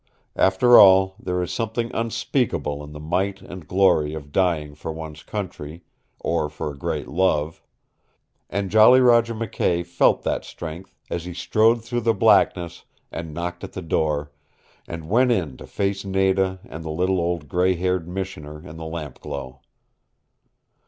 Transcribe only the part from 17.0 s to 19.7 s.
old gray haired Missioner in the lampglow.